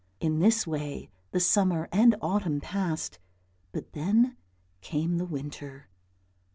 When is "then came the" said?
3.93-5.25